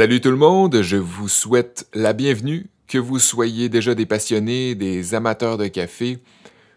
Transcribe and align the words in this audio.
Salut 0.00 0.22
tout 0.22 0.30
le 0.30 0.36
monde, 0.36 0.80
je 0.80 0.96
vous 0.96 1.28
souhaite 1.28 1.86
la 1.92 2.14
bienvenue, 2.14 2.70
que 2.88 2.96
vous 2.96 3.18
soyez 3.18 3.68
déjà 3.68 3.94
des 3.94 4.06
passionnés, 4.06 4.74
des 4.74 5.14
amateurs 5.14 5.58
de 5.58 5.66
café, 5.66 6.20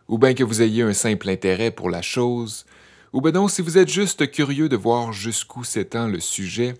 ou 0.09 0.17
bien 0.17 0.33
que 0.33 0.43
vous 0.43 0.61
ayez 0.61 0.81
un 0.81 0.91
simple 0.91 1.29
intérêt 1.29 1.71
pour 1.71 1.89
la 1.89 2.01
chose, 2.01 2.65
ou 3.13 3.21
bien 3.21 3.31
non, 3.31 3.47
si 3.47 3.61
vous 3.61 3.77
êtes 3.77 3.87
juste 3.87 4.29
curieux 4.29 4.67
de 4.67 4.75
voir 4.75 5.13
jusqu'où 5.13 5.63
s'étend 5.63 6.09
le 6.09 6.19
sujet, 6.19 6.73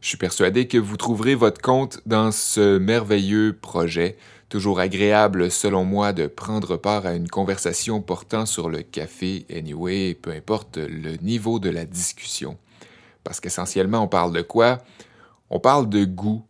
je 0.00 0.06
suis 0.06 0.16
persuadé 0.16 0.68
que 0.68 0.78
vous 0.78 0.96
trouverez 0.96 1.34
votre 1.34 1.60
compte 1.60 2.00
dans 2.06 2.30
ce 2.30 2.78
merveilleux 2.78 3.58
projet, 3.60 4.18
toujours 4.50 4.78
agréable 4.78 5.50
selon 5.50 5.84
moi 5.84 6.12
de 6.12 6.28
prendre 6.28 6.76
part 6.76 7.06
à 7.06 7.14
une 7.14 7.28
conversation 7.28 8.02
portant 8.02 8.46
sur 8.46 8.68
le 8.68 8.82
café, 8.82 9.46
anyway, 9.52 10.14
peu 10.14 10.30
importe 10.30 10.76
le 10.76 11.16
niveau 11.16 11.58
de 11.58 11.70
la 11.70 11.84
discussion. 11.84 12.56
Parce 13.24 13.40
qu'essentiellement, 13.40 14.04
on 14.04 14.08
parle 14.08 14.32
de 14.32 14.42
quoi? 14.42 14.78
On 15.50 15.60
parle 15.60 15.88
de 15.88 16.04
goût, 16.04 16.44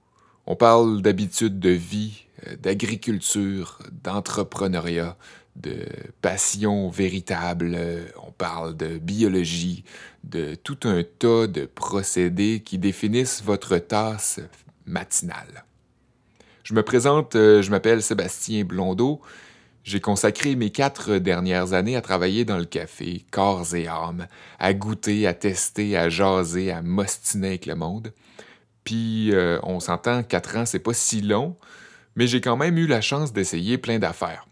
on 0.47 0.57
parle 0.57 1.03
d'habitude 1.03 1.59
de 1.61 1.71
vie, 1.71 2.25
euh, 2.47 2.57
d'agriculture, 2.57 3.79
d'entrepreneuriat, 4.03 5.17
de 5.57 5.87
passion 6.23 6.89
véritable, 6.89 7.77
on 8.25 8.31
parle 8.31 8.77
de 8.77 8.99
biologie, 8.99 9.85
de 10.25 10.55
tout 10.55 10.79
un 10.85 11.03
tas 11.03 11.47
de 11.47 11.67
procédés 11.67 12.63
qui 12.65 12.79
définissent 12.79 13.43
votre 13.43 13.79
tasse 13.79 14.41
matinale. 14.87 15.65
Je 16.63 16.75
me 16.75 16.83
présente, 16.83 17.35
euh, 17.35 17.63
je 17.63 17.71
m'appelle 17.71 18.03
Sébastien 18.03 18.65
Blondeau. 18.65 19.21
J'ai 19.85 20.01
consacré 20.01 20.55
mes 20.55 20.71
quatre 20.71 21.17
dernières 21.17 21.73
années 21.73 21.97
à 21.97 22.03
travailler 22.03 22.45
dans 22.45 22.59
le 22.59 22.67
café, 22.67 23.25
corps 23.31 23.75
et 23.75 23.87
âme, 23.87 24.27
à 24.59 24.75
goûter, 24.75 25.27
à 25.27 25.33
tester, 25.33 25.97
à 25.97 26.11
jaser, 26.11 26.71
à 26.71 26.83
mostiner 26.83 27.49
avec 27.49 27.65
le 27.65 27.75
monde. 27.75 28.13
Euh, 28.95 29.59
on 29.63 29.81
s'entend, 29.81 30.23
quatre 30.23 30.57
ans, 30.57 30.67
c'est 30.67 30.79
pas 30.79 30.95
si 30.95 31.21
long, 31.21 31.57
mais 32.17 32.27
j'ai 32.27 32.41
quand 32.41 32.57
même 32.57 32.79
eu 32.79 32.87
la 32.87 33.01
chance 33.01 33.33
d'essayer 33.33 33.79
plein 33.79 33.99
d'affaires 33.99 34.49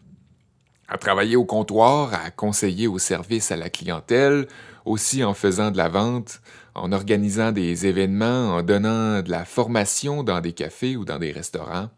à 0.88 0.98
travailler 0.98 1.36
au 1.36 1.44
comptoir, 1.44 2.14
à 2.14 2.30
conseiller 2.30 2.86
au 2.86 2.98
service 2.98 3.50
à 3.50 3.56
la 3.56 3.70
clientèle, 3.70 4.46
aussi 4.84 5.24
en 5.24 5.34
faisant 5.34 5.70
de 5.70 5.76
la 5.76 5.88
vente, 5.88 6.40
en 6.74 6.92
organisant 6.92 7.52
des 7.52 7.86
événements, 7.86 8.54
en 8.54 8.62
donnant 8.62 9.22
de 9.22 9.30
la 9.30 9.44
formation 9.44 10.22
dans 10.22 10.40
des 10.40 10.52
cafés 10.52 10.96
ou 10.96 11.04
dans 11.04 11.18
des 11.18 11.32
restaurants, 11.32 11.90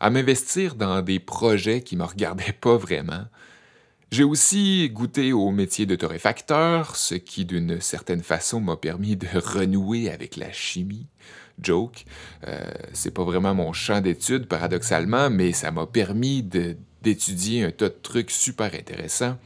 à 0.00 0.10
m'investir 0.10 0.76
dans 0.76 1.02
des 1.02 1.18
projets 1.18 1.82
qui 1.82 1.96
me 1.96 2.04
regardaient 2.04 2.52
pas 2.60 2.76
vraiment. 2.76 3.24
J'ai 4.10 4.24
aussi 4.24 4.88
goûté 4.90 5.34
au 5.34 5.50
métier 5.50 5.84
de 5.84 5.94
torréfacteur, 5.94 6.96
ce 6.96 7.14
qui 7.14 7.44
d'une 7.44 7.78
certaine 7.80 8.22
façon 8.22 8.58
m'a 8.58 8.76
permis 8.76 9.16
de 9.16 9.26
renouer 9.34 10.10
avec 10.10 10.36
la 10.36 10.50
chimie. 10.50 11.06
Joke, 11.60 12.04
euh, 12.46 12.64
c'est 12.94 13.10
pas 13.10 13.24
vraiment 13.24 13.54
mon 13.54 13.72
champ 13.74 14.00
d'étude 14.00 14.46
paradoxalement, 14.46 15.28
mais 15.28 15.52
ça 15.52 15.72
m'a 15.72 15.86
permis 15.86 16.42
d'étudier 16.42 17.64
un 17.64 17.70
tas 17.70 17.90
de 17.90 17.96
trucs 18.02 18.30
super 18.30 18.74
intéressants. 18.74 19.36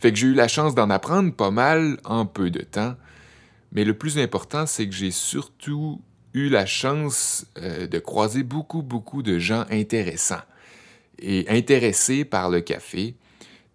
Fait 0.00 0.10
que 0.10 0.18
j'ai 0.18 0.28
eu 0.28 0.34
la 0.34 0.48
chance 0.48 0.74
d'en 0.74 0.90
apprendre 0.90 1.32
pas 1.32 1.50
mal 1.52 1.98
en 2.04 2.26
peu 2.26 2.50
de 2.50 2.62
temps. 2.62 2.96
Mais 3.72 3.84
le 3.84 3.94
plus 3.94 4.18
important, 4.18 4.66
c'est 4.66 4.88
que 4.88 4.94
j'ai 4.94 5.12
surtout 5.12 6.00
eu 6.34 6.48
la 6.48 6.66
chance 6.66 7.46
euh, 7.58 7.86
de 7.86 7.98
croiser 8.00 8.42
beaucoup, 8.42 8.82
beaucoup 8.82 9.22
de 9.22 9.38
gens 9.38 9.66
intéressants 9.70 10.42
et 11.20 11.44
intéressés 11.48 12.24
par 12.24 12.50
le 12.50 12.60
café. 12.60 13.14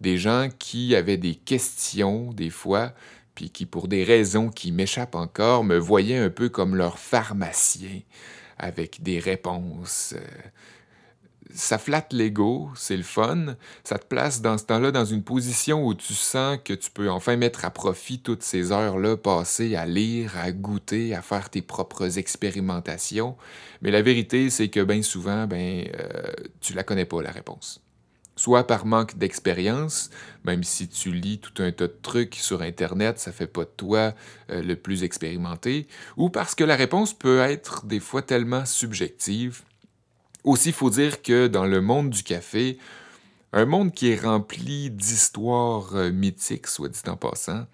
Des 0.05 0.19
gens 0.19 0.49
qui 0.59 0.95
avaient 0.95 1.17
des 1.17 1.33
questions, 1.33 2.31
des 2.31 2.51
fois, 2.51 2.93
puis 3.33 3.49
qui, 3.49 3.65
pour 3.65 3.87
des 3.87 4.03
raisons 4.03 4.49
qui 4.49 4.71
m'échappent 4.71 5.15
encore, 5.15 5.63
me 5.63 5.79
voyaient 5.79 6.19
un 6.19 6.29
peu 6.29 6.47
comme 6.47 6.75
leur 6.75 6.99
pharmacien, 6.99 8.01
avec 8.59 9.01
des 9.01 9.17
réponses. 9.17 10.13
Euh, 10.15 10.49
ça 11.51 11.79
flatte 11.79 12.13
l'ego, 12.13 12.69
c'est 12.75 12.97
le 12.97 13.01
fun. 13.01 13.55
Ça 13.83 13.97
te 13.97 14.05
place 14.05 14.43
dans 14.43 14.59
ce 14.59 14.65
temps-là 14.65 14.91
dans 14.91 15.05
une 15.05 15.23
position 15.23 15.83
où 15.83 15.95
tu 15.95 16.13
sens 16.13 16.59
que 16.63 16.73
tu 16.73 16.91
peux 16.91 17.09
enfin 17.09 17.35
mettre 17.35 17.65
à 17.65 17.71
profit 17.71 18.19
toutes 18.19 18.43
ces 18.43 18.71
heures-là 18.71 19.17
passées 19.17 19.75
à 19.75 19.87
lire, 19.87 20.37
à 20.37 20.51
goûter, 20.51 21.15
à 21.15 21.23
faire 21.23 21.49
tes 21.49 21.63
propres 21.63 22.19
expérimentations. 22.19 23.37
Mais 23.81 23.89
la 23.89 24.03
vérité, 24.03 24.51
c'est 24.51 24.67
que 24.67 24.83
bien 24.83 25.01
souvent, 25.01 25.47
ben, 25.47 25.87
euh, 25.99 26.31
tu 26.61 26.73
la 26.73 26.83
connais 26.83 27.05
pas, 27.05 27.23
la 27.23 27.31
réponse. 27.31 27.81
Soit 28.35 28.67
par 28.67 28.85
manque 28.85 29.17
d'expérience, 29.17 30.09
même 30.43 30.63
si 30.63 30.89
tu 30.89 31.11
lis 31.11 31.39
tout 31.39 31.63
un 31.63 31.71
tas 31.71 31.87
de 31.87 31.97
trucs 32.01 32.35
sur 32.35 32.61
Internet, 32.61 33.17
ça 33.17 33.31
fait 33.31 33.47
pas 33.47 33.63
de 33.63 33.71
toi 33.77 34.13
euh, 34.49 34.61
le 34.61 34.75
plus 34.75 35.03
expérimenté, 35.03 35.87
ou 36.17 36.29
parce 36.29 36.53
que 36.53 36.63
la 36.63 36.75
réponse 36.75 37.13
peut 37.13 37.39
être 37.39 37.85
des 37.85 38.01
fois 38.01 38.21
tellement 38.21 38.65
subjective 38.65 39.63
aussi, 40.45 40.69
il 40.69 40.75
faut 40.75 40.91
dire 40.91 41.23
que 41.23 41.47
dans 41.47 41.65
le 41.65 41.81
monde 41.81 42.11
du 42.11 42.21
café, 42.21 42.77
un 43.51 43.65
monde 43.65 43.91
qui 43.91 44.09
est 44.09 44.21
rempli 44.21 44.91
d'histoires 44.91 45.95
euh, 45.95 46.11
mythiques, 46.11 46.67
soit 46.67 46.89
dit 46.89 47.01
en 47.07 47.17
passant, 47.17 47.65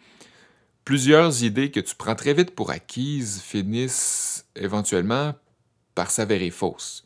plusieurs 0.86 1.44
idées 1.44 1.70
que 1.70 1.82
tu 1.82 1.96
prends 1.96 2.16
très 2.16 2.34
vite 2.34 2.56
pour 2.56 2.72
acquises 2.72 3.42
finissent 3.42 4.46
éventuellement 4.56 5.34
par 5.96 6.12
s'avérer 6.12 6.50
fausses. 6.50 7.04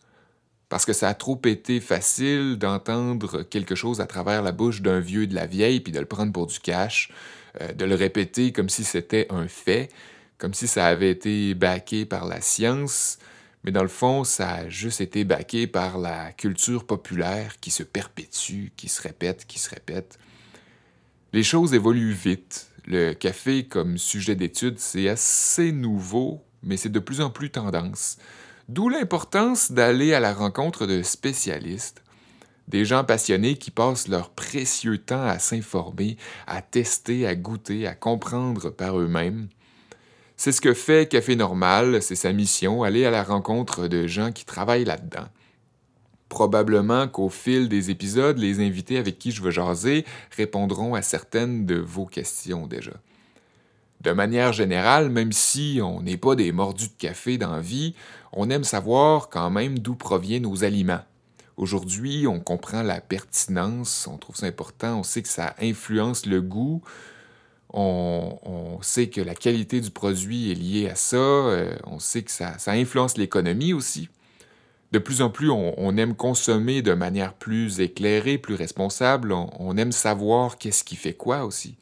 Parce 0.69 0.85
que 0.85 0.93
ça 0.93 1.09
a 1.09 1.13
trop 1.13 1.39
été 1.45 1.79
facile 1.79 2.57
d'entendre 2.57 3.43
quelque 3.43 3.75
chose 3.75 4.01
à 4.01 4.07
travers 4.07 4.41
la 4.41 4.51
bouche 4.51 4.81
d'un 4.81 4.99
vieux 4.99 5.27
de 5.27 5.35
la 5.35 5.45
vieille, 5.45 5.79
puis 5.79 5.93
de 5.93 5.99
le 5.99 6.05
prendre 6.05 6.31
pour 6.33 6.47
du 6.47 6.59
cash, 6.59 7.11
euh, 7.61 7.71
de 7.73 7.85
le 7.85 7.95
répéter 7.95 8.51
comme 8.51 8.69
si 8.69 8.83
c'était 8.83 9.27
un 9.29 9.47
fait, 9.47 9.89
comme 10.37 10.53
si 10.53 10.67
ça 10.67 10.87
avait 10.87 11.11
été 11.11 11.53
baqué 11.53 12.05
par 12.05 12.25
la 12.25 12.41
science, 12.41 13.19
mais 13.65 13.71
dans 13.71 13.81
le 13.81 13.89
fond, 13.89 14.23
ça 14.23 14.53
a 14.53 14.69
juste 14.69 15.01
été 15.01 15.23
baqué 15.23 15.65
par 15.65 15.97
la 15.97 16.31
culture 16.33 16.85
populaire 16.85 17.59
qui 17.59 17.71
se 17.71 17.81
perpétue, 17.81 18.67
qui 18.77 18.89
se 18.89 19.01
répète, 19.01 19.45
qui 19.47 19.57
se 19.57 19.71
répète. 19.71 20.19
Les 21.33 21.41
choses 21.41 21.73
évoluent 21.73 22.13
vite. 22.13 22.67
Le 22.85 23.13
café 23.13 23.65
comme 23.65 23.97
sujet 23.97 24.35
d'étude, 24.35 24.77
c'est 24.77 25.09
assez 25.09 25.71
nouveau, 25.71 26.43
mais 26.61 26.77
c'est 26.77 26.89
de 26.89 26.99
plus 26.99 27.21
en 27.21 27.31
plus 27.31 27.49
tendance. 27.49 28.17
D'où 28.67 28.89
l'importance 28.89 29.71
d'aller 29.71 30.15
à 30.15 30.19
la 30.19 30.33
rencontre 30.33 30.87
de 30.87 31.03
spécialistes, 31.03 32.01
des 32.67 32.83
gens 32.83 33.03
passionnés 33.03 33.57
qui 33.57 33.69
passent 33.69 34.07
leur 34.07 34.31
précieux 34.31 34.97
temps 34.97 35.23
à 35.23 35.37
s'informer, 35.37 36.17
à 36.47 36.63
tester, 36.63 37.27
à 37.27 37.35
goûter, 37.35 37.85
à 37.85 37.93
comprendre 37.93 38.71
par 38.71 38.99
eux-mêmes. 38.99 39.49
C'est 40.35 40.51
ce 40.51 40.61
que 40.61 40.73
fait 40.73 41.07
Café 41.07 41.35
Normal, 41.35 42.01
c'est 42.01 42.15
sa 42.15 42.33
mission, 42.33 42.81
aller 42.81 43.05
à 43.05 43.11
la 43.11 43.23
rencontre 43.23 43.87
de 43.87 44.07
gens 44.07 44.31
qui 44.31 44.45
travaillent 44.45 44.83
là-dedans. 44.83 45.27
Probablement 46.27 47.07
qu'au 47.07 47.29
fil 47.29 47.69
des 47.69 47.91
épisodes, 47.91 48.39
les 48.39 48.65
invités 48.65 48.97
avec 48.97 49.19
qui 49.19 49.29
je 49.29 49.43
veux 49.43 49.51
jaser 49.51 50.05
répondront 50.35 50.95
à 50.95 51.03
certaines 51.03 51.67
de 51.67 51.75
vos 51.75 52.07
questions 52.07 52.65
déjà. 52.65 52.93
De 54.05 54.11
manière 54.11 54.53
générale, 54.53 55.09
même 55.09 55.31
si 55.31 55.79
on 55.81 56.03
n'est 56.03 56.15
pas 56.15 56.35
des 56.35 56.51
mordus 56.51 56.89
de 56.89 56.93
café 56.99 57.39
dans 57.39 57.53
la 57.55 57.59
vie, 57.59 57.95
on 58.33 58.51
aime 58.51 58.63
savoir 58.63 59.29
quand 59.29 59.49
même 59.49 59.79
d'où 59.79 59.95
proviennent 59.95 60.43
nos 60.43 60.63
aliments. 60.63 61.01
Aujourd'hui, 61.57 62.27
on 62.27 62.39
comprend 62.39 62.83
la 62.83 63.01
pertinence, 63.01 64.05
on 64.05 64.17
trouve 64.17 64.35
ça 64.35 64.45
important, 64.45 64.99
on 64.99 65.03
sait 65.03 65.23
que 65.23 65.27
ça 65.27 65.55
influence 65.59 66.27
le 66.27 66.43
goût, 66.43 66.83
on, 67.73 68.77
sait 68.83 69.07
que 69.07 69.21
la 69.21 69.33
qualité 69.33 69.81
du 69.81 69.89
produit 69.89 70.51
est 70.51 70.55
liée 70.55 70.87
à 70.87 70.95
ça. 70.95 71.17
Euh, 71.17 71.75
on 71.87 71.97
sait 71.97 72.21
que 72.21 72.31
ça, 72.31 72.55
influence 72.67 73.17
l'économie 73.17 73.73
aussi. 73.73 74.09
De 74.91 74.99
plus 74.99 75.23
en 75.23 75.31
plus, 75.31 75.49
on, 75.49 75.97
aime 75.97 76.15
consommer 76.15 76.83
de 76.83 76.93
manière 76.93 77.33
plus 77.33 77.79
éclairée, 77.79 78.37
plus 78.37 78.53
responsable. 78.53 79.33
On, 79.33 79.75
aime 79.77 79.91
savoir 79.91 80.59
qu'est-ce 80.59 80.83
qui 80.83 80.95
fait 80.95 81.15
quoi 81.15 81.43
aussi. 81.43 81.75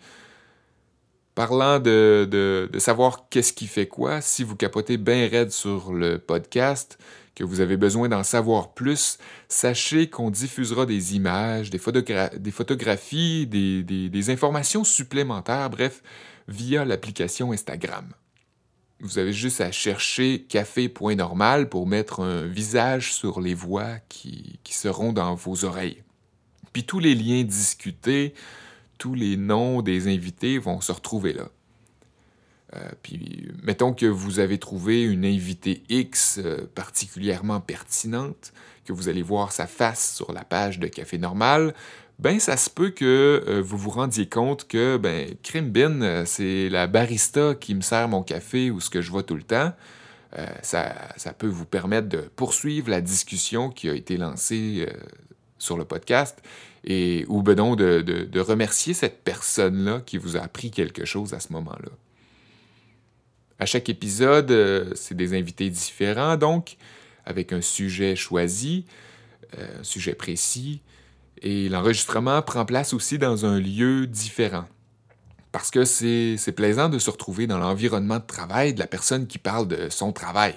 Parlant 1.35 1.80
de, 1.80 2.69
savoir 2.77 3.27
qu'est-ce 3.30 3.53
qui 3.53 3.65
fait 3.65 3.88
quoi, 3.88 4.21
si 4.21 4.44
vous 4.44 4.56
capotez 4.56 4.97
bien 4.97 5.27
raide 5.27 5.51
sur 5.51 5.91
le 5.91 6.19
podcast, 6.19 7.00
que 7.33 7.44
vous 7.44 7.59
avez 7.59 7.75
besoin 7.75 8.07
d'en 8.07 8.21
savoir 8.21 8.75
plus, 8.75 9.18
sachez 9.47 10.09
qu'on 10.09 10.30
diffusera 10.30 10.85
des 10.85 11.15
images, 11.15 11.71
des, 11.71 11.80
photographies, 11.80 13.47
des, 13.47 14.30
informations 14.30 14.83
supplémentaires, 14.83 15.71
bref, 15.71 16.03
via 16.47 16.85
l'application 16.85 17.51
Instagram. 17.51 18.13
Vous 19.00 19.18
avez 19.18 19.33
juste 19.33 19.59
à 19.59 19.71
chercher 19.71 20.44
café.normal 20.44 21.68
pour 21.68 21.88
mettre 21.88 22.19
un 22.19 22.45
visage 22.45 23.12
sur 23.12 23.41
les 23.41 23.56
voix 23.56 23.97
qui 24.07 24.59
seront 24.69 25.13
dans 25.13 25.33
vos 25.33 25.65
oreilles. 25.65 26.03
Puis 26.74 26.83
tous 26.83 27.00
les 27.00 27.15
liens 27.15 27.44
discutés, 27.44 28.33
tous 29.03 29.15
les 29.15 29.35
noms 29.35 29.81
des 29.81 30.07
invités 30.07 30.57
vont 30.59 30.79
se 30.79 30.94
retrouver 30.94 31.33
là. 31.33 31.50
Euh, 32.73 32.89
puis, 33.01 33.50
mettons 33.61 33.94
que 33.94 34.05
vous 34.05 34.39
avez 34.39 34.57
trouvé 34.59 35.03
une 35.03 35.25
invitée 35.25 35.83
X 35.89 36.39
euh, 36.41 36.69
particulièrement 36.73 37.59
pertinente, 37.59 38.53
que 38.85 38.94
vous 38.94 39.09
allez 39.09 39.21
voir 39.21 39.51
sa 39.51 39.67
face 39.67 40.15
sur 40.15 40.31
la 40.31 40.45
page 40.45 40.79
de 40.79 40.88
Café 40.88 41.17
Normal, 41.17 41.73
ben 42.17 42.39
ça 42.39 42.55
se 42.55 42.69
peut 42.69 42.91
que 42.91 43.44
euh, 43.45 43.61
vous 43.61 43.77
vous 43.77 43.89
rendiez 43.89 44.29
compte 44.29 44.69
que 44.69 44.95
ben 44.95 45.35
Crimbin, 45.44 46.23
c'est 46.25 46.69
la 46.69 46.88
barista 46.88 47.55
qui 47.55 47.75
me 47.75 47.81
sert 47.81 48.07
mon 48.07 48.23
café 48.23 48.71
ou 48.71 48.79
ce 48.79 48.89
que 48.89 49.01
je 49.01 49.11
vois 49.11 49.23
tout 49.23 49.35
le 49.35 49.44
temps. 49.44 49.73
ça, 50.61 51.33
peut 51.38 51.47
vous 51.47 51.65
permettre 51.65 52.07
de 52.07 52.21
poursuivre 52.38 52.89
la 52.89 53.01
discussion 53.01 53.69
qui 53.69 53.89
a 53.89 53.95
été 53.95 54.15
lancée 54.15 54.88
sur 55.57 55.77
le 55.77 55.83
podcast 55.83 56.41
et 56.83 57.25
ou 57.27 57.41
ben 57.41 57.56
de, 57.75 58.01
de, 58.01 58.39
remercier 58.39 58.94
cette 58.94 59.24
personne-là 59.24 60.01
qui 60.06 60.18
vous 60.18 60.35
a 60.35 60.41
appris 60.41 60.71
quelque 60.71 61.06
chose 61.06 61.33
à 61.33 61.39
ce 61.39 61.53
moment-là. 61.53 61.89
À 63.59 63.65
chaque 63.65 63.88
épisode, 63.88 64.51
euh, 64.51 64.91
c'est 64.95 65.15
des 65.15 65.38
invités 65.38 65.69
différents, 65.69 66.35
donc, 66.35 66.75
avec 67.25 67.53
un 67.53 67.62
sujet 67.62 68.15
choisi, 68.15 68.85
euh, 69.57 69.80
un 69.80 69.83
sujet 69.83 70.13
précis, 70.13 70.81
et 71.41 71.69
l'enregistrement 71.69 72.41
prend 72.41 72.65
place 72.65 72.94
aussi 72.94 73.18
dans 73.18 73.45
un 73.45 73.59
lieu 73.59 74.07
différent. 74.07 74.65
Parce 75.51 75.69
que 75.69 75.86
c'est 75.86 76.56
plaisant 76.56 76.89
de 76.89 76.97
se 76.97 77.12
retrouver 77.12 77.45
dans 77.45 77.59
l'environnement 77.59 78.18
de 78.18 78.25
travail 78.25 78.74
de 78.74 78.79
la 78.79 78.88
personne 78.88 79.27
qui 79.27 79.38
parle 79.38 79.68
de 79.68 79.88
son 79.89 80.12
travail. 80.12 80.56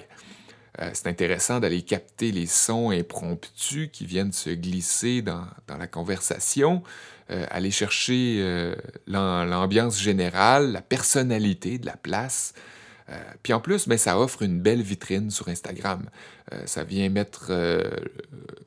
Euh, 0.79 0.89
c'est 0.93 1.07
intéressant 1.07 1.59
d'aller 1.59 1.81
capter 1.81 2.31
les 2.31 2.45
sons 2.45 2.91
impromptus 2.91 3.89
qui 3.91 4.05
viennent 4.05 4.33
se 4.33 4.49
glisser 4.49 5.21
dans, 5.21 5.45
la 5.67 5.87
conversation, 5.87 6.83
euh, 7.31 7.45
aller 7.49 7.71
chercher 7.71 8.37
euh, 8.39 8.75
l'ambiance 9.07 9.99
générale, 9.99 10.71
la 10.71 10.81
personnalité 10.81 11.79
de 11.79 11.85
la 11.85 11.97
place. 11.97 12.53
puis 13.41 13.53
en 13.53 13.61
plus, 13.61 13.87
ben, 13.87 13.97
ça 13.97 14.19
offre 14.19 14.43
une 14.43 14.59
belle 14.59 14.81
vitrine 14.81 15.31
sur 15.31 15.47
Instagram. 15.47 16.09
ça 16.65 16.83
vient 16.83 17.09
mettre 17.09 17.53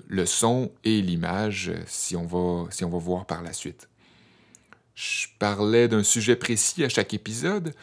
le 0.08 0.26
son 0.26 0.70
et 0.82 1.02
l'image 1.02 1.72
si, 1.86 2.16
si 2.70 2.84
on 2.84 2.90
va 2.90 2.98
voir 2.98 3.26
par 3.26 3.42
la 3.42 3.52
suite. 3.52 3.88
Je 4.94 5.26
parlais 5.38 5.88
d'un 5.88 6.02
sujet 6.02 6.36
précis 6.36 6.84
à 6.84 6.88
chaque 6.88 7.12
épisode. 7.14 7.74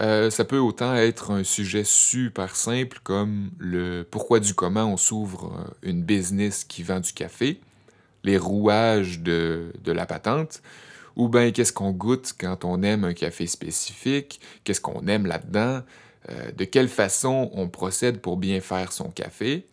Euh, 0.00 0.30
ça 0.30 0.44
peut 0.44 0.58
autant 0.58 0.94
être 0.94 1.32
un 1.32 1.42
sujet 1.42 1.82
super 1.82 2.54
simple 2.54 3.00
comme 3.02 3.50
le 3.58 4.06
pourquoi 4.08 4.38
du 4.38 4.54
comment 4.54 4.84
on 4.84 4.96
s'ouvre 4.96 5.52
euh, 5.56 5.70
une 5.82 6.02
business 6.04 6.64
qui 6.64 6.84
vend 6.84 7.00
du 7.00 7.12
café, 7.12 7.60
les 8.22 8.38
rouages 8.38 9.20
de, 9.20 9.72
la 9.86 10.06
patente, 10.06 10.62
ou 11.16 11.28
bien 11.28 11.50
qu'est-ce 11.50 11.72
qu'on 11.72 11.90
goûte 11.90 12.32
quand 12.38 12.64
on 12.64 12.82
aime 12.82 13.04
un 13.04 13.14
café 13.14 13.48
spécifique, 13.48 14.40
qu'est-ce 14.62 14.80
qu'on 14.80 15.06
aime 15.08 15.26
là-dedans, 15.26 15.82
euh, 16.28 16.52
de 16.52 16.64
quelle 16.64 16.88
façon 16.88 17.50
on 17.54 17.68
procède 17.68 18.20
pour 18.20 18.36
bien 18.36 18.60
faire 18.60 18.92
son 18.92 19.10
café, 19.10 19.66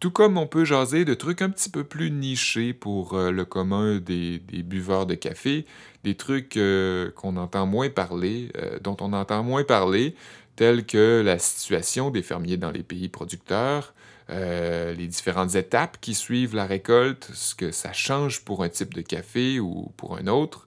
tout 0.00 0.10
comme 0.10 0.36
on 0.36 0.46
peut 0.46 0.64
jaser 0.64 1.04
de 1.04 1.14
trucs 1.14 1.42
un 1.42 1.50
petit 1.50 1.70
peu 1.70 1.84
plus 1.84 2.10
nichés 2.10 2.72
pour 2.72 3.14
euh, 3.14 3.30
le 3.30 3.44
commun 3.44 3.98
des, 3.98 4.38
buveurs 4.38 5.06
de 5.06 5.14
café, 5.14 5.64
des 6.04 6.14
trucs 6.14 6.56
euh, 6.56 7.10
qu'on 7.12 7.36
entend 7.36 7.66
moins 7.66 7.88
parler, 7.88 8.50
euh, 8.56 8.78
dont 8.80 8.96
on 9.00 9.12
entend 9.12 9.42
moins 9.42 9.64
parler, 9.64 10.14
tels 10.54 10.84
que 10.84 11.22
la 11.24 11.38
situation 11.38 12.10
des 12.10 12.22
fermiers 12.22 12.56
dans 12.56 12.70
les 12.70 12.82
pays 12.82 13.08
producteurs, 13.08 13.94
les 14.28 15.06
différentes 15.06 15.54
étapes 15.54 15.98
qui 16.00 16.12
suivent 16.12 16.56
la 16.56 16.66
récolte, 16.66 17.30
ce 17.32 17.54
que 17.54 17.70
ça 17.70 17.92
change 17.92 18.40
pour 18.44 18.64
un 18.64 18.68
type 18.68 18.92
de 18.92 19.00
café 19.00 19.60
ou 19.60 19.92
pour 19.96 20.16
un 20.16 20.26
autre, 20.26 20.66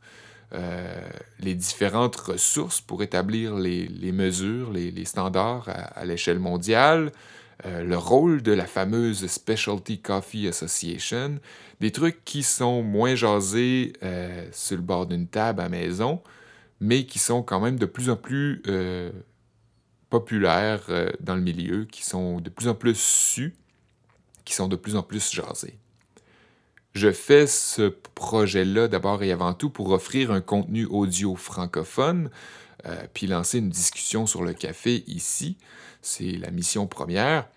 les 1.42 1.56
différentes 1.56 2.16
ressources 2.16 2.80
pour 2.80 3.04
établir 3.04 3.56
les, 3.56 4.12
mesures, 4.14 4.72
les, 4.72 5.04
standards 5.06 5.68
à 5.68 6.06
l'échelle 6.06 6.40
mondiale, 6.40 7.12
euh, 7.66 7.84
le 7.84 7.98
rôle 7.98 8.42
de 8.42 8.54
la 8.54 8.66
fameuse 8.66 9.28
Specialty 9.28 10.00
Coffee 10.00 10.48
Association, 10.48 11.40
des 11.82 11.92
trucs 11.92 12.24
qui 12.24 12.44
sont 12.44 12.84
moins 12.84 13.16
jasés 13.16 13.94
euh, 14.04 14.48
sur 14.52 14.78
le 14.78 14.84
bord 14.84 15.08
d'une 15.08 15.28
table 15.28 15.62
à 15.62 15.70
maison, 15.70 16.22
mais 16.80 17.06
qui 17.06 17.20
sont 17.20 17.44
quand 17.44 17.60
même 17.60 17.78
de 17.78 17.86
plus 17.86 18.10
en 18.10 18.16
plus 18.16 18.62
euh, 18.68 19.12
populaires 20.10 20.90
dans 21.20 21.36
le 21.36 21.42
milieu, 21.42 21.86
qui 21.86 22.06
sont 22.06 22.40
de 22.40 22.50
plus 22.50 22.68
en 22.68 22.76
plus 22.76 22.98
su, 22.98 23.56
qui 24.46 24.54
sont 24.54 24.68
de 24.68 24.76
plus 24.76 24.96
en 24.96 25.04
plus 25.04 25.32
jasés. 25.32 25.78
Je 26.94 27.12
fais 27.12 27.46
ce 27.46 27.94
projet-là 28.16 28.88
d'abord 28.88 29.22
et 29.22 29.32
avant 29.32 29.54
tout 29.54 29.70
pour 29.70 29.92
offrir 29.92 30.32
un 30.32 30.42
contenu 30.42 30.86
audio 30.86 31.36
francophone, 31.36 32.30
puis 33.14 33.28
lancer 33.28 33.60
une 33.60 33.70
discussion 33.70 34.26
sur 34.26 34.44
le 34.44 34.54
café 34.54 35.04
ici. 35.08 35.58
C'est 36.02 36.32
la 36.32 36.52
mission 36.52 36.88
première. 36.88 37.48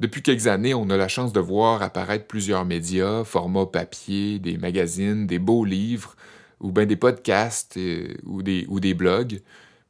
Depuis 0.00 0.22
quelques 0.22 0.46
années, 0.46 0.74
on 0.74 0.90
a 0.90 0.96
la 0.96 1.08
chance 1.08 1.32
de 1.32 1.40
voir 1.40 1.82
apparaître 1.82 2.26
plusieurs 2.26 2.64
médias, 2.64 3.24
formats 3.24 3.66
papier, 3.66 4.38
des 4.38 4.56
magazines, 4.56 5.26
des 5.26 5.40
beaux 5.40 5.64
livres, 5.64 6.14
ou 6.60 6.70
bien 6.70 6.86
des 6.86 6.96
podcasts 6.96 7.76
euh, 7.76 8.14
ou, 8.24 8.42
des, 8.42 8.64
ou 8.68 8.78
des 8.78 8.94
blogs, 8.94 9.40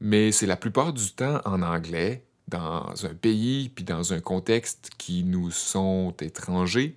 mais 0.01 0.33
c'est 0.33 0.47
la 0.47 0.57
plupart 0.57 0.93
du 0.93 1.11
temps 1.11 1.41
en 1.45 1.63
anglais, 1.63 2.25
dans 2.47 2.95
un 3.05 3.15
pays 3.15 3.71
puis 3.75 3.85
dans 3.85 4.15
un 4.15 4.21
contexte 4.21 4.91
qui 4.97 5.25
nous 5.25 5.51
sont 5.51 6.15
étrangers. 6.21 6.97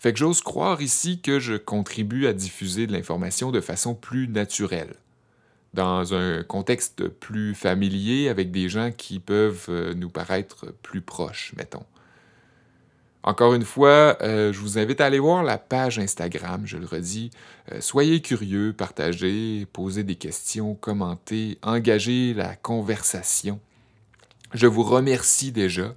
Fait 0.00 0.12
que 0.12 0.18
j'ose 0.18 0.40
croire 0.40 0.82
ici 0.82 1.20
que 1.20 1.38
je 1.38 1.54
contribue 1.54 2.26
à 2.26 2.32
diffuser 2.32 2.88
de 2.88 2.92
l'information 2.92 3.52
de 3.52 3.60
façon 3.60 3.94
plus 3.94 4.26
naturelle 4.26 4.94
dans 5.74 6.14
un 6.14 6.42
contexte 6.42 7.08
plus 7.08 7.54
familier 7.54 8.28
avec 8.28 8.50
des 8.50 8.68
gens 8.68 8.90
qui 8.92 9.18
peuvent 9.18 9.66
euh, 9.68 9.94
nous 9.94 10.10
paraître 10.10 10.66
plus 10.82 11.00
proches, 11.00 11.52
mettons. 11.56 11.84
Encore 13.24 13.54
une 13.54 13.64
fois, 13.64 14.18
euh, 14.20 14.52
je 14.52 14.58
vous 14.58 14.78
invite 14.78 15.00
à 15.00 15.06
aller 15.06 15.20
voir 15.20 15.44
la 15.44 15.56
page 15.56 15.98
Instagram, 15.98 16.62
je 16.64 16.76
le 16.76 16.86
redis. 16.86 17.30
Euh, 17.70 17.80
soyez 17.80 18.20
curieux, 18.20 18.74
partagez, 18.76 19.66
posez 19.72 20.02
des 20.02 20.16
questions, 20.16 20.74
commentez, 20.74 21.58
engagez 21.62 22.34
la 22.34 22.56
conversation. 22.56 23.60
Je 24.52 24.66
vous 24.66 24.82
remercie 24.82 25.52
déjà 25.52 25.94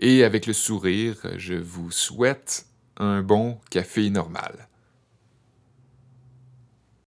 et 0.00 0.22
avec 0.22 0.46
le 0.46 0.52
sourire, 0.52 1.16
je 1.38 1.54
vous 1.54 1.90
souhaite 1.90 2.66
un 2.98 3.22
bon 3.22 3.58
café 3.70 4.10
normal. 4.10 4.68